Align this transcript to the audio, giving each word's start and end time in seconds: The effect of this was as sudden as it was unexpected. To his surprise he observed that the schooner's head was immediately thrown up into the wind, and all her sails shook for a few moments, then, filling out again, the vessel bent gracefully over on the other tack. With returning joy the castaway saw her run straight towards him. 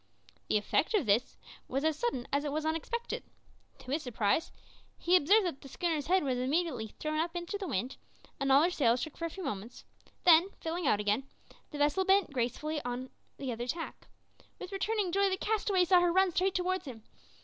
The 0.47 0.57
effect 0.57 0.95
of 0.95 1.05
this 1.05 1.37
was 1.67 1.83
as 1.83 1.95
sudden 1.95 2.27
as 2.33 2.43
it 2.43 2.51
was 2.51 2.65
unexpected. 2.65 3.21
To 3.77 3.91
his 3.91 4.01
surprise 4.01 4.51
he 4.97 5.15
observed 5.15 5.45
that 5.45 5.61
the 5.61 5.67
schooner's 5.69 6.07
head 6.07 6.23
was 6.23 6.39
immediately 6.39 6.87
thrown 6.99 7.19
up 7.19 7.35
into 7.35 7.55
the 7.59 7.67
wind, 7.67 7.97
and 8.39 8.51
all 8.51 8.63
her 8.63 8.71
sails 8.71 8.99
shook 8.99 9.15
for 9.15 9.25
a 9.25 9.29
few 9.29 9.43
moments, 9.43 9.85
then, 10.23 10.49
filling 10.59 10.87
out 10.87 10.99
again, 10.99 11.27
the 11.69 11.77
vessel 11.77 12.03
bent 12.03 12.33
gracefully 12.33 12.79
over 12.79 12.87
on 12.87 13.09
the 13.37 13.51
other 13.51 13.67
tack. 13.67 14.07
With 14.57 14.71
returning 14.71 15.11
joy 15.11 15.29
the 15.29 15.37
castaway 15.37 15.85
saw 15.85 16.01
her 16.01 16.11
run 16.11 16.31
straight 16.31 16.55
towards 16.55 16.85
him. 16.85 17.03